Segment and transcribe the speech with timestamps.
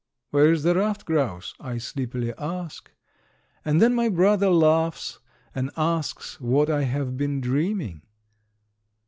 [0.31, 2.91] "Where is the ruffed grouse?" I sleepily ask,
[3.63, 5.19] and then my brother laughs
[5.53, 8.01] and asks what I have been dreaming.